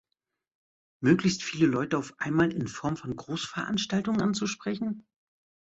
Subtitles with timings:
[1.03, 5.05] Möglichst viele Leute auf einmal in Form von Großveranstaltungen anzusprechen?